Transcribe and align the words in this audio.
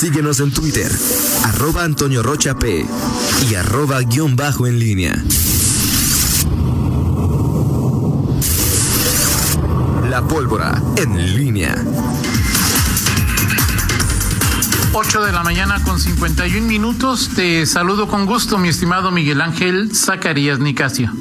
Síguenos 0.00 0.40
en 0.40 0.50
Twitter, 0.50 0.90
arroba 1.44 1.84
Antonio 1.84 2.22
Rocha 2.22 2.58
P 2.58 2.86
y 3.50 3.54
arroba 3.54 4.00
guion 4.00 4.34
bajo 4.34 4.66
en 4.66 4.78
línea. 4.78 5.22
La 10.08 10.26
pólvora 10.26 10.82
en 10.96 11.36
línea. 11.36 11.74
8 14.94 15.22
de 15.22 15.32
la 15.32 15.42
mañana 15.42 15.84
con 15.84 16.00
51 16.00 16.66
minutos. 16.66 17.32
Te 17.36 17.66
saludo 17.66 18.08
con 18.08 18.24
gusto, 18.24 18.56
mi 18.56 18.70
estimado 18.70 19.10
Miguel 19.10 19.42
Ángel 19.42 19.94
Zacarías 19.94 20.60
Nicasio. 20.60 21.12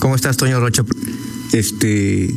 ¿Cómo 0.00 0.16
estás, 0.16 0.36
Toño 0.36 0.60
Rocha? 0.60 0.84
Este, 1.52 2.36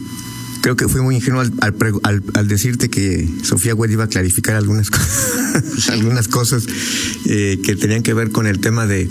creo 0.62 0.76
que 0.76 0.88
fui 0.88 1.02
muy 1.02 1.16
ingenuo 1.16 1.42
al, 1.42 2.48
decirte 2.48 2.90
que 2.90 3.28
Sofía 3.44 3.74
Güell 3.74 3.92
iba 3.92 4.06
a 4.06 4.08
clarificar 4.08 4.56
algunas 4.56 4.90
cosas, 4.90 5.39
algunas 5.90 6.28
cosas 6.28 6.66
eh, 7.26 7.60
que 7.64 7.76
tenían 7.76 8.04
que 8.04 8.14
ver 8.14 8.32
con 8.32 8.48
el 8.48 8.60
tema 8.60 8.86
de, 8.86 9.10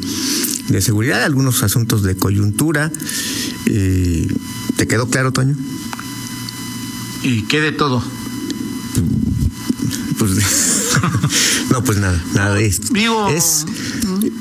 seguridad, 0.81 1.23
algunos 1.25 1.63
asuntos 1.63 2.03
de 2.03 2.17
coyuntura. 2.17 2.93
Eh, 3.67 4.29
¿Te 4.77 4.87
quedó 4.87 5.09
claro, 5.09 5.33
Toño? 5.33 5.57
¿Y 7.23 7.43
qué 7.43 7.61
de 7.61 7.73
todo? 7.73 8.03
Pues, 10.19 10.33
no, 11.71 11.85
pues 11.85 11.99
nada, 11.99 12.23
nada 12.35 12.55
de 12.55 12.67
esto. 12.67 12.93
es, 13.29 13.67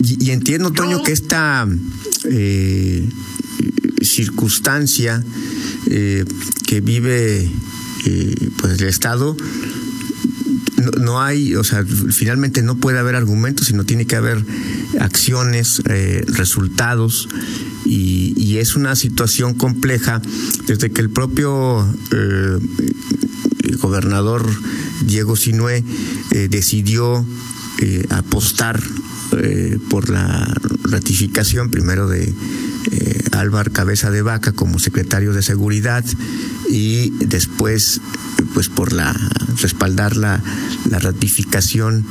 y, 0.04 0.32
entiendo, 0.32 0.72
Toño, 0.72 1.04
que 1.04 1.12
esta 1.12 1.68
eh, 2.26 3.08
circunstancia 4.02 5.24
eh, 5.88 6.26
que 6.66 6.82
vive 6.82 7.50
eh, 8.06 8.50
pues 8.58 8.80
el 8.80 8.88
Estado 8.88 9.36
no, 11.00 11.22
hay, 11.22 11.56
o 11.56 11.64
sea, 11.64 11.84
finalmente 11.86 12.62
no 12.62 12.76
puede 12.76 13.00
haber 13.00 13.16
argumentos, 13.16 13.68
sino 13.68 13.86
tiene 13.86 14.06
que 14.06 14.16
haber 14.16 14.44
acciones, 15.00 15.82
resultados, 16.28 17.28
y, 17.86 18.58
es 18.58 18.76
una 18.76 18.96
situación 18.96 19.54
compleja 19.54 20.20
desde 20.66 20.90
que 20.90 21.00
el 21.00 21.12
propio 21.12 21.88
gobernador 23.78 24.46
Diego 25.06 25.36
Sinué 25.36 25.84
eh, 26.32 26.48
decidió 26.50 27.26
eh, 27.80 28.06
apostar 28.10 28.82
eh, 29.38 29.78
por 29.90 30.10
la 30.10 30.52
ratificación 30.84 31.70
primero 31.70 32.08
de 32.08 32.34
Álvaro 33.38 33.72
Cabeza 33.72 34.12
de 34.12 34.22
Vaca 34.22 34.52
como 34.52 34.80
secretario 34.80 35.34
de 35.34 35.42
Seguridad 35.42 36.04
y 36.70 37.12
después 37.26 38.02
pues 38.54 38.70
por 38.70 38.94
la 38.94 39.16
respaldar 39.62 40.18
la, 40.18 40.42
la 40.90 41.00
ratificación 41.00 42.06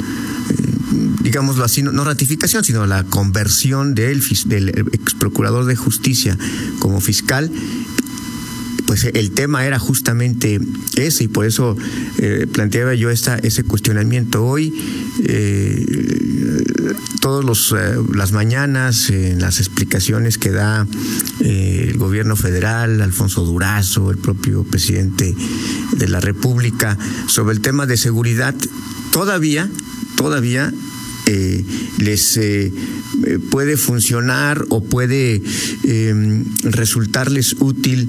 digámoslo 1.27 1.65
así, 1.65 1.83
no, 1.83 2.05
ratificación, 2.05 2.65
sino 2.65 2.87
la 2.87 3.05
conversión 3.05 3.95
de 3.95 4.13
él, 4.13 4.23
del 4.47 4.69
ex 4.93 5.15
procurador 5.15 5.65
de 5.65 5.77
justicia 5.77 6.39
como 6.79 7.01
fiscal 7.01 7.51
pues 8.87 9.05
el 9.05 9.33
tema 9.33 9.67
era 9.67 9.79
justamente 9.79 10.61
ese 10.97 11.25
y 11.25 11.29
por 11.29 11.45
eso 11.45 11.77
eh, 12.19 12.47
planteaba 12.51 12.95
yo 12.95 13.11
esta, 13.11 13.37
ese 13.37 13.65
cuestionamiento 13.65 14.45
hoy. 14.45 14.73
Eh, 15.25 15.85
todos 17.21 17.45
los 17.45 17.73
eh, 17.73 17.97
las 18.15 18.33
mañanas 18.33 19.11
en 19.11 19.41
las 19.41 19.59
explicaciones 19.59 20.39
que 20.39 20.51
da 20.51 20.87
el 21.41 21.99
gobierno 21.99 22.37
federal, 22.37 23.01
Alfonso 23.03 23.45
Durazo, 23.45 24.11
el 24.11 24.19
propio 24.19 24.63
presidente 24.65 25.35
de 25.97 26.09
la 26.09 26.21
República 26.21 26.97
sobre 27.27 27.55
el 27.55 27.61
tema 27.61 27.87
de 27.87 27.97
seguridad, 27.97 28.55
todavía, 29.11 29.69
todavía 30.17 30.73
les 31.99 32.37
eh, 33.25 33.39
puede 33.51 33.77
funcionar 33.77 34.65
o 34.69 34.85
puede 34.85 35.43
em, 35.85 36.45
resultarles 36.63 37.57
útil 37.59 38.09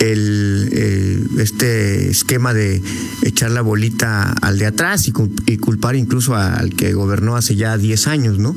el, 0.00 0.68
eh, 0.72 1.24
este 1.38 2.10
esquema 2.10 2.54
de 2.54 2.82
echar 3.22 3.50
la 3.50 3.60
bolita 3.60 4.32
al 4.40 4.58
de 4.58 4.66
atrás 4.66 5.08
y, 5.08 5.12
culpar 5.58 5.94
incluso 5.96 6.34
al 6.34 6.74
que 6.74 6.92
gobernó 6.94 7.36
hace 7.36 7.54
ya 7.54 7.76
10 7.76 8.06
años, 8.06 8.38
¿no? 8.38 8.56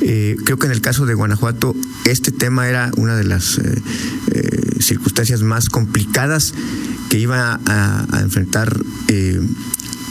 Eh, 0.00 0.36
creo 0.44 0.58
que 0.58 0.66
en 0.66 0.72
el 0.72 0.80
caso 0.80 1.06
de 1.06 1.14
Guanajuato 1.14 1.74
este 2.04 2.32
tema 2.32 2.68
era 2.68 2.90
una 2.96 3.16
de 3.16 3.24
las 3.24 3.60
circunstancias 4.80 5.42
más 5.42 5.68
complicadas 5.68 6.54
que 7.10 7.18
iba 7.18 7.60
a, 7.66 8.06
a 8.10 8.20
enfrentar 8.20 8.76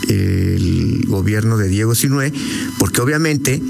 el 0.08 0.97
gobierno 1.07 1.57
de 1.57 1.68
Diego 1.68 1.95
Sinué, 1.95 2.34
porque 2.78 3.01
obviamente 3.01 3.62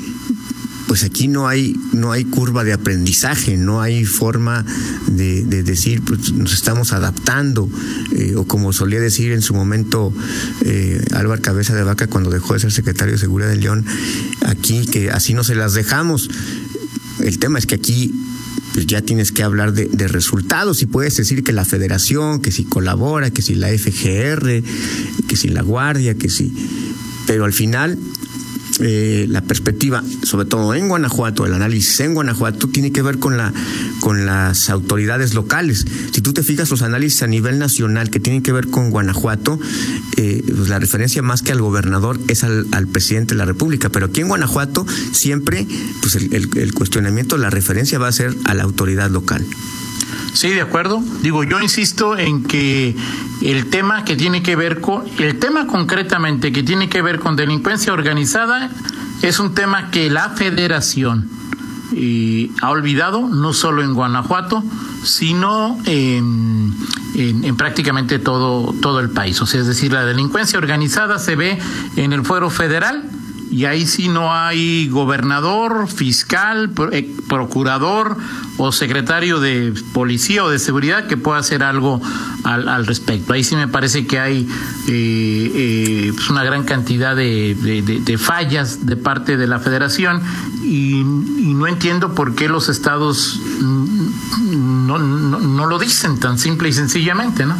pues 0.88 1.04
aquí 1.04 1.28
no 1.28 1.48
hay, 1.48 1.76
no 1.92 2.14
hay 2.14 2.24
curva 2.24 2.64
de 2.64 2.72
aprendizaje, 2.72 3.58
no 3.58 3.82
hay 3.82 4.06
forma 4.06 4.66
de, 5.08 5.44
decir, 5.44 6.02
pues 6.02 6.32
nos 6.32 6.54
estamos 6.54 6.94
adaptando, 6.94 7.70
eh, 8.14 8.36
o 8.36 8.46
como 8.46 8.72
solía 8.72 9.00
decir 9.00 9.34
en 9.34 9.42
su 9.42 9.54
momento 9.54 10.14
eh, 10.62 11.04
Álvaro 11.14 11.42
Cabeza 11.42 11.76
de 11.76 11.84
Vaca 11.84 12.08
cuando 12.08 12.30
dejó 12.30 12.54
de 12.54 12.62
ser 12.62 12.72
secretario 12.72 13.14
de 13.14 13.20
Seguridad 13.20 13.50
de 13.50 13.58
León, 13.58 13.86
aquí 14.46 14.86
que 14.86 15.12
así 15.12 15.34
no 15.34 15.44
se 15.44 15.56
las 15.56 15.74
dejamos. 15.74 16.30
El 17.20 17.38
tema 17.38 17.60
es 17.60 17.66
que 17.66 17.76
aquí 17.76 18.14
pues 18.74 18.86
ya 18.86 19.02
tienes 19.02 19.32
que 19.32 19.44
hablar 19.44 19.74
de, 19.74 20.08
resultados 20.08 20.82
y 20.84 20.86
puedes 20.86 21.18
decir 21.18 21.44
que 21.44 21.52
la 21.52 21.66
federación, 21.66 22.42
que 22.42 22.52
si 22.52 22.64
colabora, 22.64 23.32
que 23.32 23.42
si 23.42 23.56
la 23.56 23.70
FGR, 23.70 24.64
que 25.28 25.36
si 25.36 25.50
la 25.50 25.64
Guardia, 25.64 26.14
que 26.16 26.30
si... 26.30 26.54
Pero 27.28 27.46
al 27.46 27.54
final 27.54 28.00
eh, 28.80 29.26
la 29.28 29.42
perspectiva, 29.42 30.04
sobre 30.24 30.46
todo 30.46 30.76
en 30.76 30.88
Guanajuato, 30.88 31.46
el 31.46 31.54
análisis 31.54 32.00
en 32.02 32.14
Guanajuato 32.14 32.68
tiene 32.68 32.92
que 32.92 33.02
ver 33.02 33.18
con 33.18 33.36
la 33.36 33.52
con 34.00 34.26
las 34.28 34.70
autoridades 34.70 35.34
locales. 35.34 35.86
Si 36.12 36.22
tú 36.22 36.32
te 36.34 36.44
fijas 36.44 36.70
los 36.70 36.84
análisis 36.84 37.24
a 37.24 37.28
nivel 37.28 37.58
nacional 37.58 38.12
que 38.12 38.20
tienen 38.20 38.44
que 38.44 38.52
ver 38.52 38.68
con 38.68 38.92
Guanajuato, 38.92 39.60
eh, 40.18 40.44
pues 40.46 40.70
la 40.70 40.78
referencia 40.78 41.24
más 41.24 41.42
que 41.42 41.52
al 41.52 41.62
gobernador 41.62 42.20
es 42.28 42.44
al, 42.44 42.66
presidente 42.88 43.34
de 43.34 43.40
la 43.40 43.46
República, 43.46 43.90
pero 43.90 44.08
aquí 44.08 44.22
en 44.22 44.28
Guanajuato 44.28 44.86
siempre, 45.12 45.68
pues 46.02 46.16
el, 46.16 46.32
el 46.34 46.74
cuestionamiento, 46.74 47.38
la 47.38 47.50
referencia 47.50 47.98
va 47.98 48.08
a 48.08 48.12
ser 48.12 48.36
a 48.46 48.54
la 48.54 48.64
autoridad 48.64 49.10
local. 49.10 49.46
Sí, 50.34 50.50
de 50.50 50.62
acuerdo. 50.62 51.02
Digo, 51.22 51.44
yo 51.44 51.60
insisto 51.62 52.18
en 52.18 52.44
que 52.44 52.96
el 53.42 53.70
tema 53.70 54.06
que 54.06 54.16
tiene 54.16 54.44
que 54.44 54.56
ver 54.56 54.82
con, 54.82 55.04
el 55.20 55.40
tema 55.40 55.68
concretamente 55.68 56.52
que 56.52 56.64
tiene 56.64 56.90
que 56.90 57.02
ver 57.02 57.20
con 57.20 57.36
delincuencia 57.36 57.94
organizada 57.94 58.70
es 59.22 59.40
un 59.40 59.54
tema 59.54 59.90
que 59.90 60.10
la 60.10 60.30
federación 60.30 61.30
eh, 61.96 62.52
ha 62.62 62.70
olvidado, 62.70 63.28
no 63.28 63.54
solo 63.54 63.82
en 63.82 63.94
Guanajuato, 63.94 64.64
sino 65.04 65.78
en, 65.86 66.74
en, 67.16 67.56
prácticamente 67.56 68.20
todo, 68.20 68.74
todo 68.82 69.00
el 69.00 69.10
país. 69.10 69.42
O 69.42 69.46
sea, 69.46 69.62
es 69.62 69.68
decir, 69.68 69.94
la 69.94 70.06
delincuencia 70.06 70.60
organizada 70.60 71.18
se 71.18 71.36
ve 71.36 71.58
en 71.96 72.14
el 72.14 72.24
fuero 72.24 72.50
federal 72.50 73.04
y 73.50 73.66
ahí 73.66 73.86
sí 73.86 74.10
no 74.10 74.34
hay 74.34 74.88
gobernador, 74.90 75.88
fiscal, 75.88 76.72
eh, 76.92 77.10
procurador 77.28 78.18
o 78.58 78.72
secretario 78.72 79.40
de 79.40 79.74
policía 79.94 80.44
o 80.44 80.50
de 80.50 80.60
seguridad 80.60 81.08
que 81.08 81.18
pueda 81.18 81.40
hacer 81.40 81.64
algo 81.64 82.02
al, 82.44 82.86
respecto. 82.86 83.34
Ahí 83.34 83.44
sí 83.44 83.56
me 83.56 83.68
parece 83.68 84.06
que 84.06 84.20
hay 84.20 84.48
eh, 84.88 85.52
eh, 85.56 86.12
pues 86.14 86.30
una 86.30 86.44
gran 86.44 86.64
cantidad 86.64 87.16
de, 87.16 88.18
fallas 88.20 88.86
de 88.86 88.96
parte 88.96 89.38
de 89.38 89.48
la 89.48 89.60
federación 89.60 90.22
y, 90.64 91.04
no 91.58 91.66
entiendo 91.66 92.14
por 92.14 92.36
qué 92.36 92.50
los 92.50 92.70
estados 92.70 93.40
no, 93.62 95.00
no, 95.00 95.66
lo 95.66 95.80
dicen 95.80 96.20
tan 96.20 96.38
simple 96.38 96.70
y 96.70 96.74
sencillamente, 96.74 97.48
¿no? 97.48 97.56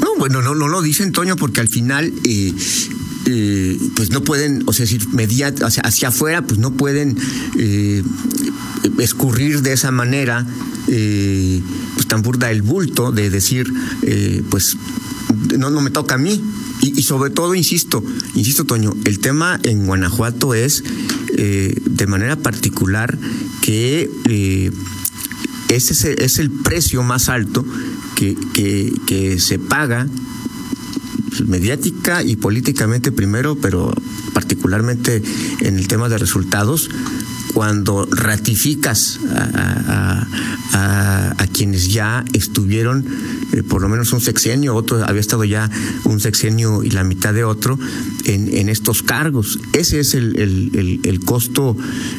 No, 0.00 0.08
bueno, 0.18 0.40
no, 0.40 0.54
no 0.54 0.68
lo 0.68 0.80
dicen, 0.80 1.12
Toño, 1.12 1.36
porque 1.36 1.60
al 1.60 1.68
final 1.68 2.10
eh, 2.24 2.54
pues 3.94 4.10
no 4.10 4.22
pueden, 4.22 4.62
o 4.66 4.72
sea, 4.72 4.84
decir, 4.84 5.06
hacia, 5.62 5.82
hacia 5.82 6.08
afuera, 6.08 6.42
pues 6.42 6.58
no 6.58 6.72
pueden 6.72 7.16
eh, 7.58 8.02
escurrir 8.98 9.62
de 9.62 9.72
esa 9.72 9.90
manera, 9.90 10.46
eh, 10.88 11.60
pues 11.94 12.06
tan 12.06 12.22
burda 12.22 12.50
el 12.50 12.62
bulto 12.62 13.12
de 13.12 13.30
decir, 13.30 13.72
pues 14.50 14.76
no, 15.58 15.70
no 15.70 15.80
me 15.80 15.90
toca 15.90 16.14
a 16.14 16.18
mí. 16.18 16.42
Y, 16.80 17.02
sobre 17.02 17.30
todo, 17.30 17.56
insisto, 17.56 18.04
insisto, 18.34 18.64
Toño, 18.64 18.94
el 19.04 19.18
tema 19.18 19.58
en 19.64 19.86
Guanajuato 19.86 20.54
es 20.54 20.84
de 21.34 22.06
manera 22.06 22.36
particular 22.36 23.18
que 23.60 24.08
ese 25.68 25.92
es 25.92 26.04
el, 26.04 26.22
es 26.22 26.38
el, 26.38 26.50
precio 26.50 27.02
más 27.02 27.28
alto 27.28 27.64
que, 28.14 28.36
que 29.06 29.40
se 29.40 29.58
paga 29.58 30.06
mediática 31.46 32.22
y 32.22 32.36
políticamente 32.36 33.12
primero, 33.12 33.56
pero 33.56 33.92
particularmente 34.32 35.22
en 35.60 35.78
el 35.78 35.88
tema 35.88 36.08
de 36.08 36.18
resultados, 36.18 36.90
cuando 37.54 38.06
ratificas 38.10 39.18
a, 39.34 40.26
quienes 41.52 41.88
ya 41.88 42.24
estuvieron 42.34 43.04
eh, 43.52 43.64
por 43.64 43.82
lo 43.82 43.88
menos 43.88 44.12
un 44.12 44.20
sexenio, 44.20 44.76
otro 44.76 45.02
había 45.04 45.20
estado 45.20 45.42
ya 45.42 45.68
un 46.04 46.20
sexenio 46.20 46.84
y 46.84 46.90
la 46.90 47.02
mitad 47.02 47.34
de 47.34 47.42
otro 47.42 47.76
en, 48.24 48.68
estos 48.68 49.02
cargos. 49.02 49.58
Ese 49.72 49.98
es 49.98 50.14
el, 50.14 51.20
costo 51.24 51.76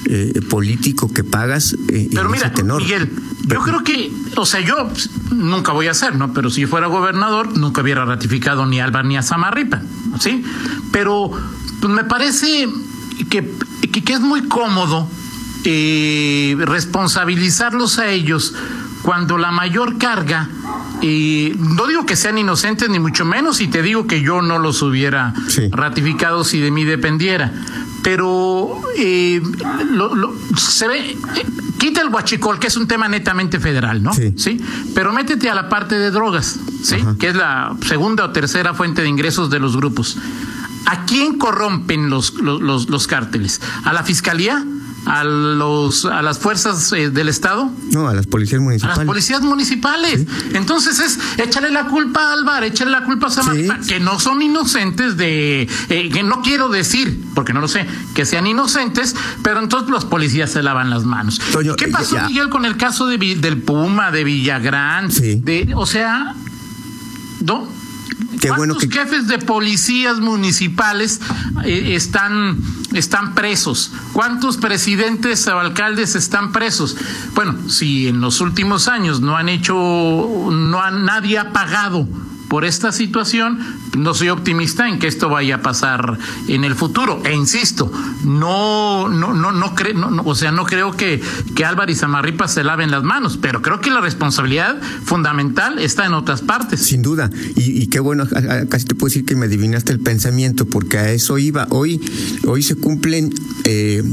eh, 0.08 0.42
político 0.50 1.14
que 1.14 1.24
pagas. 1.24 1.74
Eh, 1.88 2.10
Pero 2.12 2.30
mira, 2.30 2.52
Miguel, 2.80 3.10
yo 3.50 3.62
creo 3.62 3.84
que, 3.84 4.12
o 4.36 4.46
sea, 4.46 4.60
yo 4.62 4.90
nunca 5.32 5.72
voy 5.72 5.88
a 5.88 5.92
hacer, 5.92 6.16
¿no? 6.16 6.34
Pero 6.34 6.50
si 6.50 6.66
fuera 6.66 6.88
gobernador, 6.88 7.58
nunca 7.58 7.82
hubiera 7.82 8.06
ratificado 8.06 8.66
ni 8.66 8.80
a 8.80 8.86
Alba 8.86 9.04
ni 9.04 9.18
a 9.18 9.22
Samarripa, 9.22 9.82
¿sí? 10.20 10.44
Pero 10.92 11.32
pues, 11.82 11.94
me 11.94 12.04
parece 12.04 12.70
que, 13.30 13.52
que 13.92 14.14
es 14.14 14.20
muy 14.20 14.48
cómodo 14.48 15.08
eh, 15.66 16.56
responsabilizarlos 16.60 18.00
a 18.00 18.08
ellos 18.10 18.54
cuando 19.02 19.38
la 19.38 19.52
mayor 19.52 19.98
carga, 19.98 20.50
y 21.02 21.54
no 21.58 21.88
digo 21.88 22.06
que 22.06 22.16
sean 22.16 22.38
inocentes 22.38 22.90
ni 22.90 23.00
mucho 23.00 23.26
menos, 23.26 23.62
y 23.62 23.68
te 23.68 23.82
digo 23.82 24.08
que 24.08 24.22
yo 24.22 24.42
no 24.42 24.60
los 24.60 24.82
hubiera 24.82 25.34
ratificado 25.72 26.44
si 26.44 26.60
de 26.60 26.70
mí 26.70 26.84
dependiera, 26.84 27.52
pero 28.04 28.82
eh, 28.98 29.42
se 30.58 30.88
ve, 30.88 31.18
quita 31.78 32.02
el 32.02 32.10
huachicol, 32.10 32.60
que 32.60 32.68
es 32.68 32.78
un 32.78 32.88
tema 32.88 33.08
netamente 33.08 33.60
federal, 33.60 34.02
¿no? 34.02 34.14
Sí. 34.14 34.62
Pero 34.94 35.14
métete 35.14 35.50
a 35.50 35.56
la 35.56 35.70
parte 35.70 35.96
de 35.96 36.12
drogas, 36.12 36.60
¿sí? 36.84 36.98
Que 37.20 37.30
es 37.30 37.36
la 37.36 37.76
segunda 37.86 38.26
o 38.26 38.32
tercera 38.32 38.74
fuente 38.74 39.02
de 39.02 39.08
ingresos 39.08 39.50
de 39.50 39.60
los 39.60 39.76
grupos. 39.78 40.18
¿A 40.86 41.06
quién 41.06 41.38
corrompen 41.38 42.10
los, 42.10 42.34
los, 42.36 42.90
los 42.90 43.08
cárteles? 43.08 43.62
¿A 43.84 43.94
la 43.94 44.04
fiscalía? 44.04 44.66
A 45.06 45.24
los 45.24 46.06
a 46.06 46.22
las 46.22 46.40
fuerzas 46.40 46.92
eh, 46.94 47.10
del 47.10 47.30
estado 47.30 47.72
no 47.92 48.08
a 48.08 48.14
las 48.14 48.28
policías 48.28 48.62
municipales 48.62 48.96
a 48.96 49.00
las 49.00 49.08
policías 49.08 49.42
municipales. 49.42 50.26
Entonces 50.54 51.00
es 51.00 51.20
échale 51.38 51.72
la 51.72 51.86
culpa 51.86 52.34
al 52.34 52.44
bar 52.44 52.64
échale 52.64 52.92
la 52.92 53.04
culpa 53.04 53.28
a 53.28 53.30
Samantha 53.30 53.80
que 53.88 54.00
no 54.00 54.20
son 54.20 54.42
inocentes 54.42 55.18
de 55.18 55.68
eh, 55.90 56.10
que 56.10 56.24
no 56.24 56.42
quiero 56.42 56.70
decir 56.70 57.22
porque 57.34 57.54
no 57.54 57.62
lo 57.62 57.68
sé 57.68 57.86
que 58.14 58.26
sean 58.26 58.48
inocentes 58.48 59.16
pero 59.42 59.60
entonces 59.60 59.90
los 59.90 60.06
policías 60.06 60.52
se 60.52 60.64
lavan 60.64 60.90
las 60.90 61.04
manos. 61.04 61.40
Qué 61.78 61.88
pasó 61.88 62.18
Miguel 62.28 62.50
con 62.50 62.66
el 62.66 62.78
caso 62.78 63.08
de, 63.08 63.18
del 63.18 63.62
Puma 63.62 64.12
de 64.12 64.24
Villagrán 64.24 65.10
de 65.10 65.74
o 65.76 65.86
sea 65.86 66.36
no 67.42 67.68
¿Cuántos 68.42 68.58
bueno 68.58 68.76
jefes 68.90 69.28
de 69.28 69.38
policías 69.38 70.20
municipales 70.20 71.22
eh, 71.64 71.96
están, 71.96 72.58
están 72.94 73.36
presos? 73.36 73.92
¿Cuántos 74.14 74.58
presidentes 74.58 75.48
o 75.48 75.60
alcaldes 75.60 76.16
están 76.16 76.52
presos? 76.52 76.96
Bueno, 77.34 77.70
si 77.70 78.08
en 78.08 78.22
los 78.22 78.42
últimos 78.42 78.88
años 78.88 79.22
no 79.22 79.38
han 79.38 79.50
hecho, 79.50 79.74
no 79.74 80.82
han, 80.82 81.06
nadie 81.06 81.38
ha 81.38 81.52
pagado 81.52 82.08
por 82.50 82.66
esta 82.66 82.92
situación, 82.92 83.60
no 83.98 84.14
soy 84.14 84.30
optimista 84.30 84.90
en 84.90 85.00
que 85.00 85.08
esto 85.08 85.30
vaya 85.30 85.56
a 85.56 85.62
pasar 85.62 86.18
en 86.48 86.64
el 86.64 86.76
futuro. 86.76 87.22
E 87.24 87.34
insisto, 87.34 87.92
no, 88.26 89.08
no, 89.08 89.34
no, 89.34 89.52
no 89.52 89.76
creo, 89.76 89.94
no, 89.94 90.24
o 90.24 90.36
sea, 90.36 90.52
no 90.52 90.66
creo 90.66 90.98
que, 90.98 91.22
que 91.56 91.64
Álvaro 91.64 91.92
y 91.92 91.96
Samarripa 91.96 92.48
se 92.48 92.64
laven 92.64 92.92
las 92.92 93.04
manos, 93.04 93.38
pero 93.40 93.62
creo 93.62 93.80
que 93.82 93.92
la 93.92 94.02
responsabilidad 94.02 94.82
fundamental 95.04 95.80
está 95.80 96.06
en 96.06 96.14
otras 96.14 96.42
partes. 96.42 96.82
Sin 96.82 97.04
duda, 97.04 97.30
y, 97.56 97.88
qué 97.88 98.00
bueno, 98.00 98.28
casi 98.70 98.86
te 98.86 98.96
puedo 98.96 99.10
decir 99.10 99.26
que 99.26 99.36
me 99.36 99.46
adivinaste 99.46 99.92
el 99.92 100.00
pensamiento, 100.00 100.66
porque 100.66 100.98
a 100.98 101.12
eso 101.12 101.38
iba. 101.38 101.68
Hoy, 101.70 102.02
hoy 102.48 102.64
se 102.64 102.76
cumplen 102.76 103.32
eh, 103.64 104.04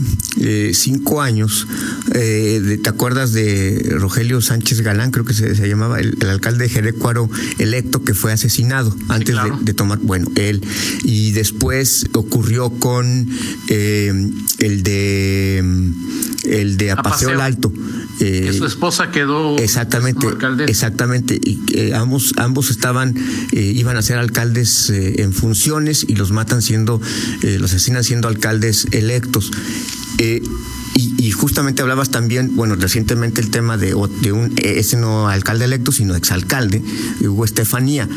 eh, 0.41 0.73
cinco 0.75 1.23
años. 1.23 1.67
Eh, 2.15 2.79
¿Te 2.83 2.89
acuerdas 2.89 3.33
de 3.33 3.95
Rogelio 3.99 4.41
Sánchez 4.41 4.81
Galán? 4.81 5.11
Creo 5.11 5.25
que 5.25 5.35
se, 5.35 5.55
llamaba 5.69 6.01
el, 6.01 6.17
alcalde 6.29 6.65
de 6.65 6.71
Jerecuaro 6.71 7.29
electo 7.59 8.03
que 8.03 8.15
fue 8.15 8.33
asesinado 8.33 8.95
antes 9.09 9.37
de, 9.63 9.75
tomar, 9.75 9.99
bueno, 9.99 10.31
él. 10.37 10.63
Y 11.05 11.33
después 11.33 12.07
ocurrió 12.13 12.71
con 12.71 13.29
eh, 13.69 14.31
el 14.59 14.83
de 14.83 15.59
el 16.45 16.77
de 16.77 16.91
Apaseo, 16.93 17.31
el 17.31 17.41
Alto. 17.41 17.73
que 18.19 18.53
su 18.53 18.67
esposa 18.67 19.11
quedó 19.11 19.59
exactamente, 19.59 20.27
exactamente. 20.69 21.39
Y 21.43 21.61
eh, 21.73 21.95
ambos 21.95 22.35
ambos 22.37 22.71
estaban 22.71 23.15
eh, 23.53 23.61
iban 23.61 23.97
a 23.97 24.03
ser 24.03 24.19
alcaldes 24.19 24.91
en 24.91 25.33
funciones 25.33 26.05
y 26.09 26.15
los 26.15 26.31
matan 26.31 26.63
siendo 26.63 27.01
los 27.43 27.71
asesinan 27.73 28.05
siendo 28.05 28.29
alcaldes 28.29 28.87
electos. 28.93 29.51
Y, 30.19 31.31
justamente 31.33 31.83
hablabas 31.83 32.11
también, 32.11 32.57
bueno, 32.57 32.77
recientemente 32.77 33.41
el 33.41 33.51
tema 33.51 33.77
de, 33.77 33.95
de 34.23 34.33
un, 34.33 34.55
ese 34.57 34.97
no 34.97 35.29
alcalde 35.29 35.67
electo, 35.67 35.93
sino 35.93 36.15
exalcalde, 36.15 36.83
Hugo 37.21 37.45
Estefanía. 37.45 38.09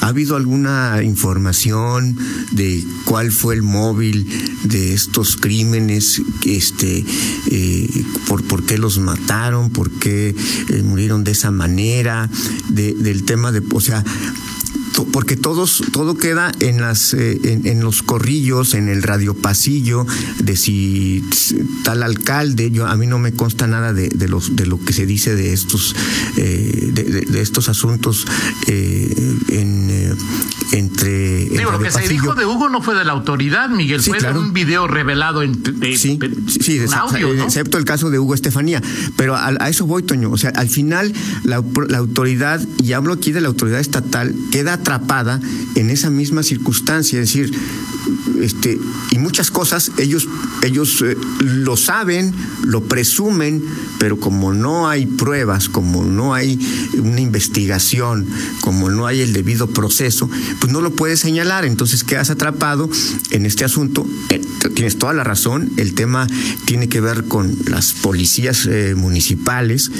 ¿Ha 0.00 0.08
habido 0.08 0.36
alguna 0.36 1.02
información 1.02 2.16
de 2.50 2.84
cuál 3.04 3.32
fue 3.32 3.54
el 3.54 3.62
móvil 3.62 4.28
de 4.64 4.92
estos 4.92 5.36
crímenes? 5.36 6.20
Este, 6.44 7.04
eh, 7.50 8.04
por, 8.28 8.44
por, 8.44 8.64
qué 8.64 8.76
los 8.76 8.98
mataron? 8.98 9.70
¿Por 9.70 9.90
qué 9.90 10.34
eh, 10.68 10.82
murieron 10.82 11.24
de 11.24 11.32
esa 11.32 11.50
manera? 11.50 12.28
De, 12.68 12.92
del 12.92 13.24
tema 13.24 13.50
de, 13.50 13.62
o 13.72 13.80
sea, 13.80 14.04
porque 15.02 15.36
todos, 15.36 15.82
todo 15.92 16.16
queda 16.16 16.52
en 16.60 16.80
las, 16.80 17.14
eh, 17.14 17.38
en, 17.42 17.80
los 17.80 18.02
corrillos, 18.02 18.74
en 18.74 18.88
el 18.88 19.02
radiopasillo, 19.02 20.06
de 20.38 20.56
si 20.56 21.24
tal 21.82 22.02
alcalde, 22.02 22.70
yo 22.70 22.86
a 22.86 22.94
mí 22.96 23.06
no 23.06 23.18
me 23.18 23.32
consta 23.32 23.66
nada 23.66 23.92
de, 23.92 24.08
de 24.08 24.28
los, 24.28 24.54
de 24.54 24.66
lo 24.66 24.78
que 24.78 24.92
se 24.92 25.06
dice 25.06 25.34
de 25.34 25.52
estos, 25.52 25.96
eh, 26.36 26.90
de, 26.92 27.40
estos 27.40 27.68
asuntos 27.68 28.24
eh, 28.68 29.36
en, 29.48 30.16
entre. 30.72 31.46
Digo, 31.46 31.72
lo 31.72 31.80
que 31.80 31.90
se 31.90 32.08
dijo 32.08 32.34
de 32.34 32.46
Hugo 32.46 32.68
no 32.68 32.80
fue 32.80 32.94
de 32.94 33.04
la 33.04 33.12
autoridad, 33.12 33.68
Miguel, 33.70 34.00
fue 34.00 34.20
de 34.20 34.30
un 34.30 34.52
video 34.52 34.86
revelado 34.86 35.42
en 35.42 35.62
sí, 35.96 36.18
sí, 36.60 36.80
excepto 37.42 37.78
el 37.78 37.84
caso 37.84 38.10
de 38.10 38.18
Hugo 38.18 38.34
Estefanía. 38.34 38.82
Pero 39.16 39.34
a, 39.36 39.50
eso 39.68 39.86
voy, 39.86 40.02
Toño. 40.02 40.30
O 40.30 40.36
sea, 40.36 40.50
al 40.50 40.68
final 40.68 41.12
la, 41.42 41.62
la 41.88 41.98
autoridad, 41.98 42.60
y 42.82 42.92
hablo 42.92 43.12
aquí 43.12 43.32
de 43.32 43.40
la 43.40 43.48
autoridad 43.48 43.80
estatal, 43.80 44.34
queda 44.50 44.83
atrapada 44.84 45.40
en 45.74 45.88
esa 45.88 46.10
misma 46.10 46.42
circunstancia, 46.42 47.18
es 47.18 47.28
decir, 47.28 47.50
este, 48.40 48.78
y 49.10 49.18
muchas 49.18 49.50
cosas 49.50 49.92
ellos, 49.98 50.28
ellos 50.62 51.02
eh, 51.02 51.16
lo 51.40 51.76
saben, 51.76 52.34
lo 52.62 52.84
presumen, 52.84 53.64
pero 53.98 54.18
como 54.18 54.52
no 54.52 54.88
hay 54.88 55.06
pruebas, 55.06 55.68
como 55.68 56.04
no 56.04 56.34
hay 56.34 56.58
una 56.98 57.20
investigación, 57.20 58.26
como 58.60 58.90
no 58.90 59.06
hay 59.06 59.20
el 59.20 59.32
debido 59.32 59.68
proceso, 59.68 60.28
pues 60.60 60.72
no 60.72 60.80
lo 60.80 60.94
puedes 60.94 61.20
señalar. 61.20 61.64
Entonces 61.64 62.04
quedas 62.04 62.30
atrapado 62.30 62.90
en 63.30 63.46
este 63.46 63.64
asunto. 63.64 64.06
Eh, 64.30 64.40
tienes 64.74 64.98
toda 64.98 65.12
la 65.12 65.24
razón, 65.24 65.70
el 65.76 65.94
tema 65.94 66.26
tiene 66.64 66.88
que 66.88 67.00
ver 67.00 67.24
con 67.24 67.56
las 67.66 67.92
policías 67.92 68.66
eh, 68.66 68.94
municipales, 68.96 69.90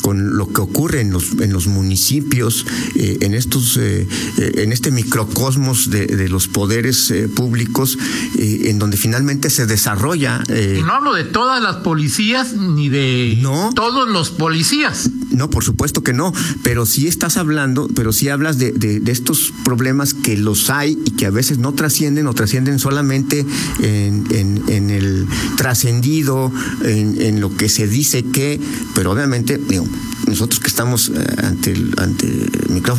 con 0.00 0.36
lo 0.36 0.52
que 0.52 0.60
ocurre 0.60 1.00
en 1.00 1.10
los, 1.10 1.32
en 1.40 1.52
los 1.52 1.66
municipios, 1.66 2.66
en 2.94 3.34
estos, 3.34 3.76
en 3.76 4.72
este 4.72 4.90
microcosmos 4.90 5.90
de 5.90 6.28
los 6.28 6.48
poderes 6.48 6.91
eh, 7.10 7.28
públicos 7.28 7.98
eh, 8.38 8.62
en 8.66 8.78
donde 8.78 8.96
finalmente 8.96 9.50
se 9.50 9.66
desarrolla. 9.66 10.42
Eh, 10.48 10.78
y 10.80 10.82
no 10.82 10.92
hablo 10.92 11.14
de 11.14 11.24
todas 11.24 11.62
las 11.62 11.76
policías 11.76 12.54
ni 12.54 12.88
de 12.88 13.38
no, 13.40 13.70
todos 13.74 14.08
los 14.08 14.30
policías. 14.30 15.10
No, 15.30 15.48
por 15.48 15.64
supuesto 15.64 16.02
que 16.02 16.12
no, 16.12 16.32
pero 16.62 16.84
sí 16.84 17.08
estás 17.08 17.36
hablando, 17.36 17.88
pero 17.94 18.12
sí 18.12 18.28
hablas 18.28 18.58
de, 18.58 18.72
de, 18.72 19.12
estos 19.12 19.52
problemas 19.64 20.14
que 20.14 20.36
los 20.36 20.70
hay 20.70 20.98
y 21.06 21.12
que 21.12 21.26
a 21.26 21.30
veces 21.30 21.58
no 21.58 21.72
trascienden 21.72 22.26
o 22.26 22.34
trascienden 22.34 22.78
solamente 22.78 23.44
en, 23.80 24.26
en, 24.30 24.62
en 24.68 24.90
el 24.90 25.26
trascendido, 25.56 26.52
en, 26.84 27.20
en, 27.20 27.40
lo 27.40 27.54
que 27.56 27.68
se 27.68 27.88
dice 27.88 28.24
que, 28.24 28.60
pero 28.94 29.12
obviamente, 29.12 29.58
digo, 29.58 29.86
nosotros 30.32 30.60
que 30.60 30.68
estamos 30.68 31.12
ante, 31.42 31.74
ante 31.98 32.50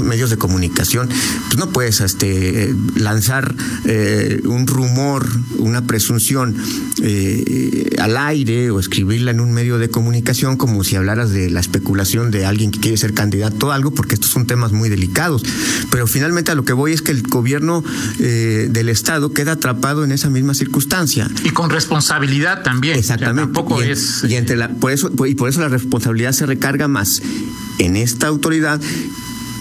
medios 0.04 0.30
de 0.30 0.38
comunicación, 0.38 1.10
pues 1.48 1.58
no 1.58 1.72
puedes 1.72 2.00
este, 2.02 2.74
lanzar 2.96 3.56
eh, 3.86 4.42
un 4.46 4.68
rumor, 4.68 5.28
una 5.58 5.86
presunción 5.86 6.56
eh, 7.02 7.96
al 8.00 8.18
aire 8.18 8.70
o 8.70 8.80
escribirla 8.80 9.32
en 9.32 9.40
un 9.40 9.52
medio 9.52 9.80
de 9.80 9.90
comunicación 9.90 10.58
como 10.58 10.84
si 10.84 10.96
hablaras 10.96 11.32
de 11.32 11.50
la 11.50 11.60
especulación 11.60 12.30
de 12.30 12.46
alguien 12.46 12.70
que 12.70 12.80
quiere 12.80 12.98
ser 12.98 13.16
candidato 13.16 13.72
a 13.72 13.76
algo, 13.76 13.92
porque 13.92 14.14
estos 14.14 14.30
son 14.30 14.46
temas 14.46 14.72
muy 14.72 14.90
delicados. 14.90 15.44
Pero 15.90 16.06
finalmente 16.06 16.52
a 16.52 16.56
lo 16.56 16.64
que 16.64 16.74
voy 16.74 16.94
es 16.94 17.02
que 17.02 17.12
el 17.12 17.24
gobierno 17.24 17.84
eh, 18.20 18.68
del 18.70 18.90
Estado 18.90 19.34
queda 19.34 19.54
atrapado 19.54 20.04
en 20.04 20.12
esa 20.12 20.30
misma 20.30 20.54
circunstancia. 20.54 21.28
Y 21.44 21.50
con 21.50 21.72
responsabilidad 21.72 22.62
también. 22.62 22.98
Exactamente. 22.98 23.42
tampoco 23.42 23.82
es. 23.82 24.24
entre 24.24 24.56
la, 24.56 24.70
por 24.70 24.92
eso, 24.92 25.12
y 25.26 25.34
por 25.34 25.50
eso 25.50 25.62
la 25.62 25.70
responsabilidad 25.70 26.32
se 26.34 26.46
recarga 26.46 26.88
más 26.88 27.23
en 27.80 27.96
esta 27.96 28.28
autoridad 28.28 28.80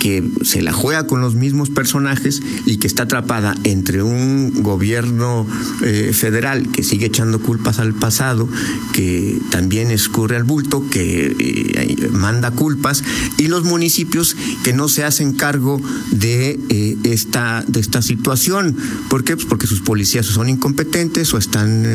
que 0.02 0.28
se 0.42 0.62
la 0.62 0.72
juega 0.72 1.06
con 1.06 1.20
los 1.20 1.36
mismos 1.36 1.70
personajes 1.70 2.42
y 2.66 2.78
que 2.78 2.88
está 2.88 3.04
atrapada 3.04 3.54
entre 3.62 4.02
un 4.02 4.64
gobierno 4.64 5.46
eh, 5.84 6.10
federal 6.12 6.72
que 6.72 6.82
sigue 6.82 7.06
echando 7.06 7.40
culpas 7.40 7.78
al 7.78 7.94
pasado, 7.94 8.48
que 8.92 9.38
también 9.52 9.92
escurre 9.92 10.34
al 10.34 10.42
bulto, 10.42 10.84
que 10.90 11.36
eh, 11.38 12.08
manda 12.10 12.50
culpas, 12.50 13.04
y 13.38 13.46
los 13.46 13.62
municipios 13.62 14.36
que 14.64 14.72
no 14.72 14.88
se 14.88 15.04
hacen 15.04 15.34
cargo 15.34 15.80
de, 16.10 16.58
eh, 16.68 16.96
esta, 17.04 17.64
de 17.68 17.78
esta 17.78 18.02
situación. 18.02 18.76
¿Por 19.08 19.22
qué? 19.22 19.36
Pues 19.36 19.46
porque 19.46 19.68
sus 19.68 19.82
policías 19.82 20.26
son 20.26 20.48
incompetentes 20.48 21.32
o 21.32 21.38
están 21.38 21.86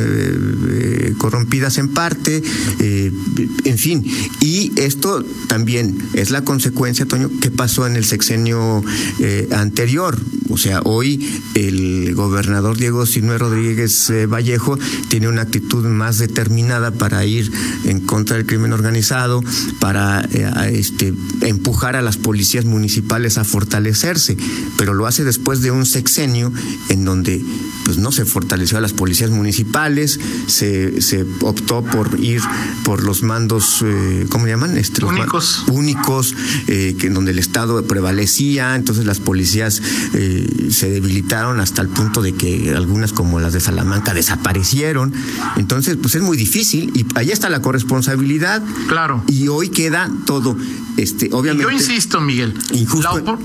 corrompidas 1.17 1.77
en 1.77 1.89
parte, 1.89 2.41
en 2.79 3.77
fin. 3.77 4.05
Y 4.39 4.71
esto 4.77 5.25
también 5.47 5.97
es 6.13 6.29
la 6.29 6.45
consecuencia, 6.45 7.05
Toño, 7.05 7.29
que 7.41 7.51
pasó 7.51 7.85
en 7.85 7.96
el 7.97 8.05
sexenio 8.05 8.83
eh, 9.19 9.47
anterior. 9.51 10.17
O 10.49 10.57
sea, 10.57 10.81
hoy 10.83 11.27
el 11.55 11.96
gobernador 12.17 12.77
Diego 12.77 13.05
Sinue 13.05 13.37
Rodríguez 13.37 14.09
eh, 14.09 14.25
Vallejo 14.25 14.77
tiene 15.07 15.29
una 15.29 15.43
actitud 15.43 15.85
más 15.85 16.17
determinada 16.17 16.91
para 16.91 17.23
ir 17.25 17.51
en 17.85 18.01
contra 18.01 18.35
del 18.35 18.45
crimen 18.45 18.73
organizado, 18.73 19.41
para 19.79 20.21
eh, 20.33 20.51
este, 20.73 21.13
empujar 21.41 21.95
a 21.95 22.01
las 22.01 22.17
policías 22.17 22.65
municipales 22.65 23.37
a 23.37 23.45
fortalecerse, 23.45 24.37
pero 24.77 24.93
lo 24.93 25.07
hace 25.07 25.23
después 25.23 25.61
de 25.61 25.71
un 25.71 25.85
sexenio 25.85 26.51
en 26.89 27.05
donde 27.05 27.41
pues 27.85 27.97
no 27.97 28.11
se 28.11 28.25
fortaleció 28.25 28.77
a 28.77 28.81
las 28.81 28.91
policías 28.91 29.31
municipales, 29.31 30.19
se, 30.47 31.01
se 31.01 31.25
optó 31.39 31.83
por 31.83 32.19
ir 32.19 32.41
por 32.83 33.03
los 33.03 33.23
mandos, 33.23 33.85
¿cómo 34.29 34.45
le 34.45 34.51
llaman? 34.51 34.77
Este, 34.77 35.05
únicos. 35.05 35.63
Únicos, 35.69 36.35
que 36.65 36.97
en 36.99 37.13
donde 37.13 37.31
el 37.31 37.39
Estado 37.39 37.81
prevalecía, 37.87 38.75
entonces 38.75 39.05
las 39.05 39.19
policías 39.19 39.81
eh, 40.13 40.67
se 40.71 40.89
debilitaron 40.89 41.59
hasta 41.59 41.81
el 41.81 41.89
punto 41.89 42.06
de 42.21 42.33
que 42.33 42.73
algunas 42.75 43.13
como 43.13 43.39
las 43.39 43.53
de 43.53 43.59
Salamanca 43.59 44.13
desaparecieron. 44.13 45.13
Entonces, 45.57 45.97
pues 46.01 46.15
es 46.15 46.21
muy 46.21 46.37
difícil 46.37 46.91
y 46.95 47.05
ahí 47.15 47.31
está 47.31 47.49
la 47.49 47.61
corresponsabilidad. 47.61 48.63
Claro. 48.87 49.23
Y 49.27 49.47
hoy 49.49 49.69
queda 49.69 50.09
todo. 50.25 50.57
Este, 50.97 51.29
obviamente. 51.31 51.63
yo 51.63 51.71
insisto, 51.71 52.21
Miguel. 52.21 52.53
Injusto. 52.71 53.39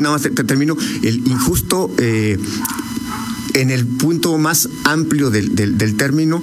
nada 0.00 0.14
más 0.14 0.22
te, 0.22 0.30
termino. 0.30 0.76
El 1.02 1.26
injusto 1.28 1.90
eh, 1.98 2.38
en 3.54 3.70
el 3.70 3.86
punto 3.86 4.36
más 4.38 4.68
amplio 4.84 5.30
del, 5.30 5.54
del 5.54 5.96
término, 5.96 6.42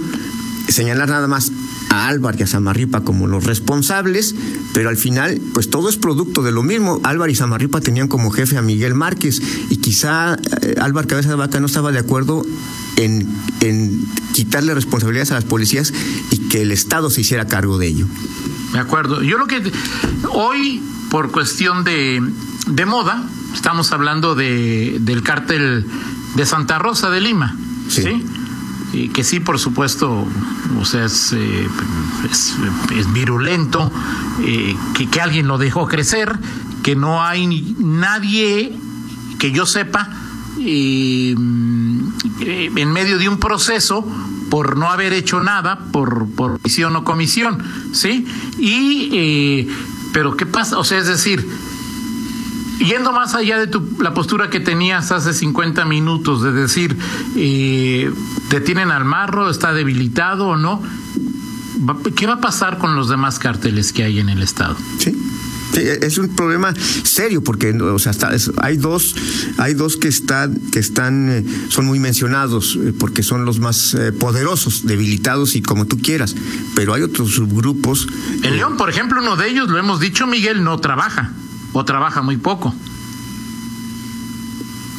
señalar 0.69 1.09
nada 1.09 1.27
más 1.27 1.51
a 1.93 2.07
Álvar 2.07 2.35
y 2.39 2.43
a 2.43 2.47
Samarripa 2.47 3.01
como 3.01 3.27
los 3.27 3.43
responsables, 3.43 4.33
pero 4.73 4.89
al 4.89 4.97
final, 4.97 5.39
pues 5.53 5.69
todo 5.69 5.89
es 5.89 5.97
producto 5.97 6.41
de 6.41 6.51
lo 6.51 6.63
mismo. 6.63 6.99
Álvar 7.03 7.29
y 7.29 7.35
Samarripa 7.35 7.81
tenían 7.81 8.07
como 8.07 8.31
jefe 8.31 8.57
a 8.57 8.61
Miguel 8.61 8.95
Márquez 8.95 9.41
y 9.69 9.77
quizá 9.77 10.37
eh, 10.61 10.75
Álvar 10.81 11.05
Cabeza 11.07 11.29
de 11.29 11.35
Vaca 11.35 11.59
no 11.59 11.67
estaba 11.67 11.91
de 11.91 11.99
acuerdo 11.99 12.43
en, 12.95 13.27
en 13.61 14.05
quitarle 14.33 14.73
responsabilidades 14.73 15.31
a 15.31 15.35
las 15.35 15.43
policías 15.43 15.93
y 16.31 16.49
que 16.49 16.63
el 16.63 16.71
Estado 16.71 17.09
se 17.09 17.21
hiciera 17.21 17.47
cargo 17.47 17.77
de 17.77 17.87
ello. 17.87 18.07
De 18.73 18.79
acuerdo. 18.79 19.21
Yo 19.21 19.37
lo 19.37 19.45
que 19.45 19.61
hoy, 20.31 20.81
por 21.11 21.31
cuestión 21.31 21.83
de, 21.83 22.21
de 22.67 22.85
moda, 22.85 23.23
estamos 23.53 23.91
hablando 23.91 24.33
de, 24.33 24.97
del 24.99 25.21
cártel 25.21 25.85
de 26.35 26.45
Santa 26.45 26.79
Rosa 26.79 27.11
de 27.11 27.21
Lima. 27.21 27.55
¿sí? 27.87 28.25
Que 29.13 29.23
sí, 29.23 29.39
por 29.39 29.59
supuesto, 29.59 30.27
o 30.79 30.85
sea, 30.85 31.05
es, 31.05 31.33
eh, 31.33 31.67
virulento, 33.11 33.91
eh, 34.41 34.75
que, 34.93 35.09
que, 35.09 35.21
alguien 35.21 35.47
lo 35.47 35.57
dejó 35.57 35.87
crecer, 35.87 36.37
que 36.83 36.95
no 36.95 37.23
hay 37.23 37.75
nadie 37.79 38.77
que 39.39 39.51
yo 39.51 39.65
sepa 39.65 40.09
eh, 40.59 41.31
en 41.31 42.91
medio 42.91 43.17
de 43.17 43.27
un 43.27 43.39
proceso 43.39 44.05
por 44.49 44.77
no 44.77 44.91
haber 44.91 45.13
hecho 45.13 45.41
nada, 45.41 45.79
por, 45.91 46.27
por 46.29 46.59
comisión 46.59 46.95
o 46.95 47.03
comisión, 47.03 47.63
¿sí? 47.93 48.27
Y, 48.59 49.67
pero 50.13 50.37
¿qué 50.37 50.45
pasa? 50.45 50.77
O 50.77 50.83
sea, 50.83 50.99
es 50.99 51.07
decir, 51.07 51.49
yendo 52.79 53.11
más 53.11 53.35
allá 53.35 53.59
de 53.59 53.67
tu, 53.67 53.97
la 53.99 54.13
postura 54.13 54.49
que 54.49 54.59
tenías 54.59 55.11
hace 55.11 55.33
50 55.33 55.85
minutos, 55.85 56.41
de 56.43 56.51
decir, 56.51 56.97
eh, 57.35 58.11
¿te 58.49 58.61
tienen 58.61 58.91
al 58.91 59.05
marro? 59.05 59.49
¿Está 59.49 59.73
debilitado 59.73 60.47
o 60.47 60.57
no? 60.57 60.81
¿Qué 62.15 62.27
va 62.27 62.33
a 62.33 62.41
pasar 62.41 62.77
con 62.77 62.95
los 62.95 63.09
demás 63.09 63.39
cárteles 63.39 63.93
que 63.93 64.03
hay 64.03 64.19
en 64.19 64.29
el 64.29 64.41
Estado? 64.41 64.77
Sí. 64.99 65.17
es 65.75 66.19
un 66.19 66.29
problema 66.35 66.71
serio 67.03 67.43
porque 67.43 67.71
o 67.71 67.97
sea 67.97 68.13
hay 68.61 68.77
dos 68.77 69.15
hay 69.57 69.73
dos 69.73 69.97
que 69.97 70.07
están 70.07 70.55
que 70.71 70.77
están 70.77 71.29
eh, 71.29 71.43
son 71.69 71.87
muy 71.87 71.97
mencionados 71.97 72.77
eh, 72.79 72.93
porque 72.97 73.23
son 73.23 73.43
los 73.43 73.59
más 73.59 73.97
poderosos 74.19 74.85
debilitados 74.85 75.55
y 75.55 75.63
como 75.63 75.87
tú 75.87 75.97
quieras 75.97 76.35
pero 76.75 76.93
hay 76.93 77.01
otros 77.01 77.31
subgrupos 77.31 78.07
el 78.43 78.57
León 78.57 78.77
por 78.77 78.91
ejemplo 78.91 79.19
uno 79.19 79.35
de 79.35 79.49
ellos 79.49 79.67
lo 79.67 79.79
hemos 79.79 79.99
dicho 79.99 80.27
Miguel 80.27 80.63
no 80.63 80.77
trabaja 80.77 81.33
o 81.73 81.83
trabaja 81.85 82.21
muy 82.21 82.37
poco. 82.37 82.73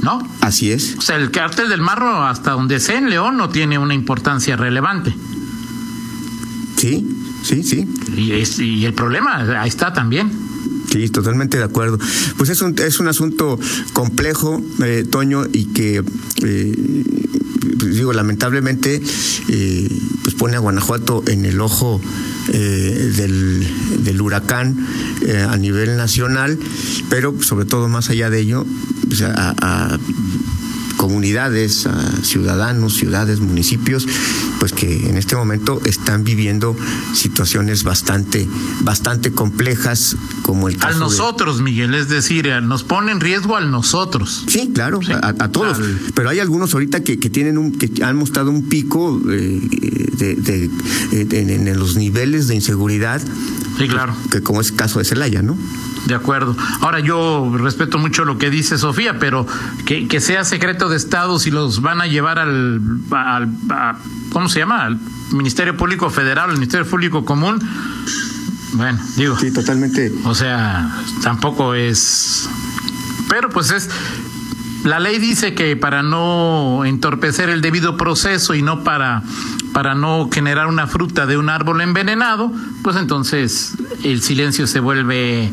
¿No? 0.02 0.28
Así 0.42 0.70
es. 0.70 0.96
O 0.98 1.00
sea, 1.00 1.16
el 1.16 1.30
cártel 1.30 1.70
del 1.70 1.80
Marro, 1.80 2.24
hasta 2.24 2.50
donde 2.50 2.78
sé 2.78 2.96
en 2.96 3.08
León, 3.08 3.38
no 3.38 3.48
tiene 3.48 3.78
una 3.78 3.94
importancia 3.94 4.54
relevante. 4.54 5.14
Sí, 6.76 7.06
sí, 7.42 7.62
sí. 7.62 7.88
Y, 8.14 8.84
el 8.84 8.92
problema 8.92 9.62
ahí 9.62 9.68
está 9.68 9.94
también. 9.94 10.30
Sí, 10.90 11.08
totalmente 11.08 11.56
de 11.56 11.64
acuerdo. 11.64 11.98
Pues 12.36 12.50
es 12.50 12.60
un, 12.60 12.78
es 12.78 13.00
un 13.00 13.08
asunto 13.08 13.58
complejo, 13.94 14.62
eh, 14.84 15.06
Toño, 15.10 15.44
y 15.50 15.66
que, 15.66 16.04
eh, 16.42 17.04
pues 17.78 17.96
digo, 17.96 18.12
lamentablemente, 18.12 19.02
eh, 19.48 20.00
pues 20.22 20.34
pone 20.34 20.56
a 20.56 20.58
Guanajuato 20.58 21.24
en 21.26 21.46
el 21.46 21.60
ojo 21.62 22.00
eh, 22.52 23.12
del, 23.16 24.20
huracán 24.20 24.76
eh, 25.26 25.46
a 25.48 25.56
nivel 25.56 25.96
nacional, 25.96 26.58
pero 27.10 27.34
sobre 27.42 27.66
todo 27.66 27.88
más 27.88 28.10
allá 28.10 28.30
de 28.30 28.40
ello, 28.40 28.66
pues, 29.08 29.22
a, 29.22 29.54
a 29.60 29.98
comunidades, 30.96 31.86
a 31.86 32.22
ciudadanos, 32.22 32.94
ciudades, 32.94 33.40
municipios, 33.40 34.06
pues 34.58 34.72
que 34.72 35.08
en 35.08 35.16
este 35.16 35.36
momento 35.36 35.80
están 35.84 36.24
viviendo 36.24 36.76
situaciones 37.12 37.84
bastante, 37.84 38.48
bastante 38.80 39.32
complejas, 39.32 40.16
como 40.42 40.68
el 40.68 40.76
caso. 40.76 40.96
A 40.96 41.00
nosotros, 41.00 41.60
Miguel, 41.60 41.94
es 41.94 42.08
decir, 42.08 42.48
nos 42.62 42.82
pone 42.82 43.12
en 43.12 43.20
riesgo 43.20 43.56
a 43.56 43.60
nosotros. 43.60 44.44
Sí, 44.48 44.70
claro, 44.74 45.00
A, 45.22 45.48
todos. 45.48 45.78
Pero 46.14 46.30
hay 46.30 46.40
algunos 46.40 46.74
ahorita 46.74 47.02
que, 47.02 47.18
que 47.18 47.30
tienen 47.30 47.58
un, 47.58 47.72
que 47.72 47.90
han 48.02 48.16
mostrado 48.16 48.50
un 48.50 48.68
pico 48.68 49.20
eh, 49.28 49.60
de, 50.18 50.34
de, 50.36 50.70
en, 51.40 51.78
los 51.78 51.96
niveles 51.96 52.48
de 52.48 52.54
inseguridad. 52.54 53.20
Sí, 53.78 53.88
claro. 53.88 54.14
Que 54.30 54.42
como 54.42 54.60
es 54.60 54.70
el 54.70 54.76
caso 54.76 54.98
de 54.98 55.04
Celaya, 55.04 55.42
¿no? 55.42 55.56
De 56.06 56.14
acuerdo. 56.14 56.54
Ahora 56.80 57.00
yo 57.00 57.50
respeto 57.56 57.98
mucho 57.98 58.24
lo 58.24 58.36
que 58.36 58.50
dice 58.50 58.76
Sofía, 58.76 59.18
pero 59.18 59.46
que, 59.86 60.06
que 60.06 60.20
sea 60.20 60.44
secreto 60.44 60.88
de 60.88 60.96
Estado 60.96 61.38
si 61.38 61.50
los 61.50 61.80
van 61.80 62.00
a 62.00 62.06
llevar 62.06 62.38
al, 62.38 62.80
al 63.10 63.48
¿cómo 64.34 64.48
se 64.48 64.58
llama? 64.58 64.84
Al 64.84 64.98
Ministerio 65.30 65.76
Público 65.76 66.10
Federal, 66.10 66.50
al 66.50 66.56
Ministerio 66.56 66.84
Público 66.84 67.24
Común. 67.24 67.58
Bueno, 68.72 68.98
digo. 69.16 69.38
Sí, 69.38 69.52
totalmente. 69.52 70.12
O 70.24 70.34
sea, 70.34 70.90
tampoco 71.22 71.74
es. 71.74 72.50
Pero 73.30 73.48
pues 73.48 73.70
es. 73.70 73.88
La 74.82 75.00
ley 75.00 75.18
dice 75.18 75.54
que 75.54 75.76
para 75.76 76.02
no 76.02 76.84
entorpecer 76.84 77.48
el 77.48 77.62
debido 77.62 77.96
proceso 77.96 78.54
y 78.54 78.60
no 78.60 78.84
para, 78.84 79.22
para 79.72 79.94
no 79.94 80.28
generar 80.30 80.66
una 80.66 80.86
fruta 80.88 81.24
de 81.24 81.38
un 81.38 81.48
árbol 81.48 81.80
envenenado, 81.80 82.52
pues 82.82 82.96
entonces 82.96 83.72
el 84.02 84.20
silencio 84.20 84.66
se 84.66 84.80
vuelve 84.80 85.50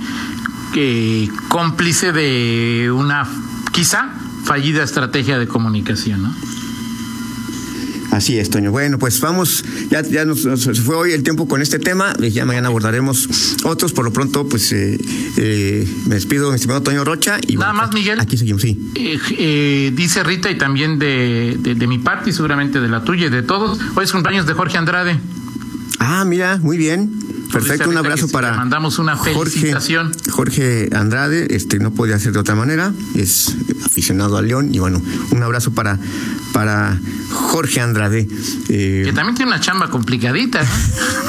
eh, 0.76 1.30
cómplice 1.48 2.12
de 2.12 2.92
una 2.92 3.26
quizá 3.72 4.10
fallida 4.44 4.84
estrategia 4.84 5.40
de 5.40 5.48
comunicación, 5.48 6.24
¿no? 6.24 6.34
Así 8.12 8.38
es, 8.38 8.50
Toño. 8.50 8.72
Bueno, 8.72 9.00
pues 9.00 9.20
vamos, 9.22 9.64
ya, 9.90 10.02
ya 10.02 10.26
nos, 10.26 10.42
fue 10.84 10.96
hoy 10.96 11.12
el 11.14 11.24
tiempo 11.24 11.48
con 11.48 11.62
este 11.62 11.80
tema, 11.80 12.14
ya 12.20 12.46
mañana 12.46 12.68
abordaremos 12.68 13.30
otros, 13.64 13.94
por 13.94 14.04
lo 14.04 14.12
pronto, 14.12 14.48
pues 14.48 14.72
eh, 14.74 14.98
eh, 15.38 15.88
me 16.08 16.16
despido, 16.16 16.50
mi 16.50 16.56
estimado 16.56 16.82
Toño 16.82 17.06
Rocha. 17.06 17.40
Y 17.48 17.56
Nada 17.56 17.74
más, 17.74 17.94
Miguel. 17.94 18.20
Aquí 18.20 18.38
seguimos, 18.38 18.62
sí. 18.62 18.78
Eh, 18.96 19.92
dice 19.96 20.24
Rita 20.24 20.52
y 20.52 20.58
también 20.58 21.00
de, 21.00 21.58
de, 21.62 21.88
mi 21.88 22.00
parte 22.00 22.32
y 22.32 22.34
seguramente 22.34 22.82
de 22.82 22.90
la 22.90 23.04
tuya 23.04 23.28
y 23.28 23.30
de 23.30 23.44
todos, 23.44 23.80
hoy 23.96 24.04
es 24.04 24.12
cumpleaños 24.12 24.46
de 24.46 24.54
Jorge 24.54 24.78
Andrade. 24.78 25.18
Ah, 26.00 26.26
mira, 26.26 26.58
muy 26.58 26.78
bien. 26.78 27.12
Perfecto, 27.52 27.90
un 27.90 27.98
abrazo 27.98 28.28
para. 28.30 28.54
Mandamos 28.54 29.00
una 29.00 29.18
felicitación. 29.18 30.12
Jorge, 30.30 30.90
Andrade, 30.94 31.56
este 31.56 31.80
no 31.80 31.92
podía 31.92 32.20
ser 32.20 32.34
de 32.34 32.40
otra 32.40 32.56
manera, 32.56 32.94
es 33.16 33.56
aficionado 33.86 34.38
a 34.38 34.42
León 34.42 34.74
y 34.74 34.80
bueno, 34.80 35.02
un 35.32 35.44
abrazo 35.44 35.72
para 35.72 36.00
para 36.52 37.00
Jorge 37.32 37.82
Andrade. 37.82 38.28
Eh, 38.70 39.04
que 39.06 39.14
también 39.14 39.36
tiene 39.36 39.52
una 39.52 39.60
chamba 39.60 39.90
complicadita, 39.90 40.62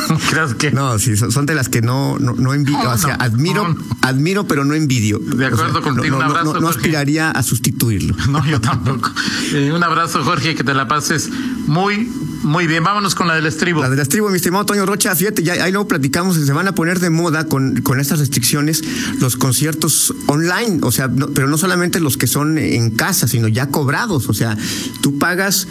¿no? 0.09 0.19
Creo 0.31 0.57
que... 0.57 0.71
No, 0.71 0.99
sí, 0.99 1.17
son 1.17 1.47
de 1.47 1.55
las 1.55 1.69
que 1.69 1.81
no, 1.81 2.19
no, 2.19 2.55
envidio, 2.55 2.91
o 2.91 2.99
sea, 2.99 3.15
admiro, 3.15 3.77
admiro, 4.03 4.47
pero 4.47 4.65
no 4.65 4.75
envidio. 4.75 5.19
De 5.19 5.47
acuerdo 5.47 5.83
contigo, 5.83 6.17
un 6.17 6.23
abrazo. 6.23 6.61
No, 6.61 6.69
aspiraría 6.69 7.31
a 7.31 7.43
sustituirlo. 7.43 8.17
No, 8.33 8.45
yo 8.47 8.61
tampoco. 8.61 9.11
Eh, 9.53 9.73
un 9.75 9.85
abrazo, 9.85 10.25
Jorge, 10.25 10.55
que 10.55 10.65
te 10.65 10.73
la 10.73 10.89
pases 10.89 11.29
muy, 11.67 12.11
muy 12.43 12.67
bien. 12.67 12.83
Vámonos 12.85 13.15
con 13.15 13.29
la 13.29 13.35
del 13.35 13.47
estribo. 13.47 13.81
La 13.81 13.91
del 13.91 13.99
estribo, 13.99 14.29
mi 14.29 14.37
estimado 14.37 14.67
Toño 14.67 14.87
Rocha, 14.87 15.15
fíjate, 15.15 15.43
ya 15.43 15.55
ahí 15.55 15.73
luego 15.73 15.89
platicamos, 15.89 16.37
se 16.37 16.53
van 16.53 16.69
a 16.69 16.75
poner 16.75 17.01
de 17.01 17.11
moda 17.11 17.47
con, 17.47 17.83
con 17.83 18.01
estas 18.01 18.19
restricciones 18.19 18.83
los 19.21 19.37
conciertos 19.37 20.15
online, 20.27 20.79
o 20.83 20.93
sea, 20.93 21.11
pero 21.35 21.49
no 21.49 21.59
solamente 21.59 22.01
los 22.01 22.17
que 22.17 22.27
son 22.27 22.59
en 22.59 22.91
casa, 22.91 23.29
sino 23.29 23.49
ya 23.49 23.69
cobrados, 23.69 24.29
o 24.29 24.35
sea, 24.35 24.57
tú 25.01 25.19
pagas 25.19 25.69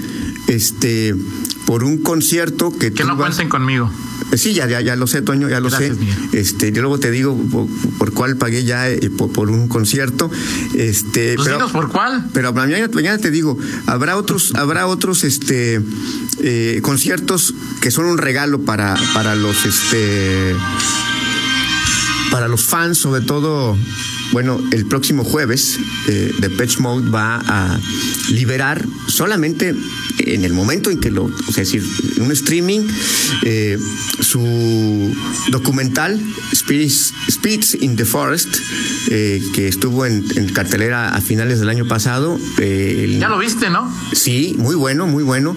este 0.48 1.16
por 1.72 1.86
un 1.86 2.00
concierto 2.00 2.78
que... 2.78 2.92
Que 2.92 3.06
no 3.06 3.16
cuenten 3.16 3.48
conmigo. 3.48 3.90
Eh, 4.34 4.38
sí, 4.38 4.54
ya, 4.54 4.68
ya, 4.68 4.82
ya 4.82 4.98
lo 4.98 5.08
sé, 5.08 5.22
Toño, 5.22 5.48
ya 5.48 5.62
lo 5.62 5.70
sé. 5.70 5.94
Este, 6.34 6.74
yo 6.74 6.82
luego 6.82 7.00
te 7.00 7.12
digo 7.12 7.34
por, 7.98 8.12
cuál 8.12 8.36
pagué 8.36 8.66
ya 8.66 8.90
eh, 8.90 9.10
por, 9.10 9.50
un 9.50 9.70
concierto. 9.70 10.30
Este, 10.76 11.36
pues 11.36 11.48
pero, 11.48 11.70
por 11.70 11.90
cuál. 11.90 12.26
Pero 12.34 12.52
mañana, 12.52 12.90
mañana 12.94 13.20
te 13.20 13.32
digo, 13.32 13.58
habrá 13.86 14.18
otros, 14.18 14.54
habrá 14.56 14.86
otros 14.86 15.24
este 15.24 15.80
eh, 16.44 16.82
conciertos 16.84 17.54
que 17.80 17.90
son 17.90 18.04
un 18.04 18.18
regalo 18.18 18.60
para, 18.64 18.98
para 19.14 19.36
los 19.36 19.66
este 19.66 20.54
para 22.32 22.50
los 22.50 22.66
fans, 22.66 22.98
sobre 22.98 23.22
todo 23.22 23.78
bueno, 24.32 24.60
el 24.72 24.86
próximo 24.86 25.24
jueves, 25.24 25.80
eh, 26.08 26.32
Patch 26.58 26.80
Mode 26.80 27.10
va 27.10 27.42
a 27.46 27.80
liberar 28.30 28.86
solamente 29.08 29.76
en 30.20 30.46
el 30.46 30.54
momento 30.54 30.90
en 30.90 31.00
que 31.00 31.12
lo, 31.12 31.26
o 31.26 31.52
sea, 31.52 31.64
es 31.64 31.72
decir, 31.72 31.84
en 32.18 32.24
un 32.24 32.32
streaming, 32.32 32.82
eh, 33.44 33.78
su 34.20 35.14
documental 35.50 36.20
Spirits, 36.54 37.14
Spirits 37.30 37.76
in 37.82 37.96
the 37.96 38.06
Forest, 38.06 38.58
eh, 39.10 39.42
que 39.54 39.68
estuvo 39.68 40.06
en, 40.06 40.22
cartelera 40.54 41.10
a 41.10 41.22
finales 41.22 41.60
del 41.60 41.70
año 41.70 41.88
pasado. 41.88 42.40
Eh, 42.60 43.18
ya 43.20 43.30
lo 43.30 43.38
viste, 43.38 43.70
¿no? 43.70 43.92
Sí, 44.14 44.56
muy 44.58 44.76
bueno, 44.76 45.08
muy 45.08 45.24
bueno 45.24 45.56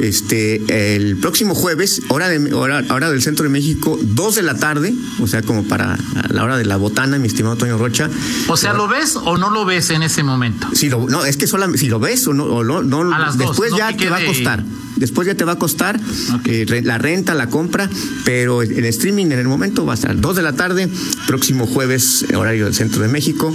este 0.00 0.96
el 0.96 1.16
próximo 1.16 1.54
jueves, 1.54 2.02
hora 2.08 2.28
de 2.28 2.52
hora, 2.52 2.84
hora 2.90 3.10
del 3.10 3.22
centro 3.22 3.44
de 3.44 3.50
México, 3.50 3.98
dos 4.00 4.34
de 4.34 4.42
la 4.42 4.54
tarde, 4.54 4.94
o 5.20 5.26
sea, 5.26 5.42
como 5.42 5.64
para 5.64 5.98
la 6.30 6.44
hora 6.44 6.56
de 6.56 6.64
la 6.64 6.76
botana, 6.76 7.18
mi 7.18 7.26
estimado 7.26 7.56
Toño 7.56 7.78
Rocha. 7.78 8.08
O 8.48 8.56
sea, 8.56 8.72
¿lo 8.72 8.88
ves 8.88 9.16
o 9.16 9.36
no 9.36 9.50
lo 9.50 9.64
ves 9.64 9.90
en 9.90 10.02
ese 10.02 10.22
momento? 10.22 10.68
Si 10.72 10.88
lo, 10.88 11.08
no, 11.08 11.24
es 11.24 11.36
que 11.36 11.46
solamente 11.46 11.78
si 11.78 11.88
lo 11.88 11.98
ves 11.98 12.26
o 12.26 12.34
no, 12.34 12.44
o 12.44 12.64
no, 12.64 13.32
después 13.36 13.72
ya 13.76 13.96
te 13.96 14.08
va 14.08 14.18
a 14.18 14.24
costar. 14.24 14.64
Después 14.98 15.26
ya 15.26 15.34
te 15.34 15.44
va 15.44 15.52
a 15.52 15.58
costar 15.58 15.98
eh, 16.44 16.82
la 16.84 16.98
renta, 16.98 17.34
la 17.34 17.48
compra, 17.48 17.88
pero 18.24 18.62
el 18.62 18.84
streaming 18.84 19.26
en 19.26 19.38
el 19.38 19.48
momento 19.48 19.86
va 19.86 19.92
a 19.92 19.96
estar 19.96 20.18
dos 20.20 20.36
de 20.36 20.42
la 20.42 20.52
tarde, 20.52 20.88
próximo 21.26 21.66
jueves, 21.66 22.26
horario 22.34 22.66
del 22.66 22.74
centro 22.74 23.02
de 23.02 23.08
México. 23.08 23.54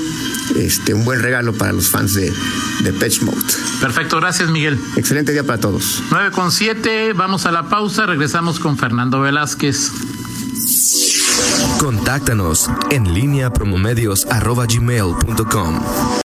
Este, 0.58 0.94
un 0.94 1.06
buen 1.06 1.22
regalo 1.22 1.54
para 1.54 1.74
los 1.74 1.90
fans 1.90 2.14
de, 2.14 2.32
de 2.84 2.94
Patch 2.94 3.22
Mode. 3.22 3.38
Perfecto, 3.80 4.20
gracias 4.20 4.50
Miguel. 4.50 4.78
Excelente 4.96 5.32
día 5.32 5.44
para 5.44 5.60
todos 5.60 6.02
con 6.34 6.52
siete, 6.52 7.14
vamos 7.14 7.46
a 7.46 7.52
la 7.52 7.70
pausa, 7.70 8.06
regresamos 8.06 8.60
con 8.60 8.78
Fernando 8.78 9.22
Velázquez. 9.22 9.92
Contáctanos 11.80 12.70
en 12.92 13.14
línea 13.14 13.52
promomedios.com. 13.52 15.80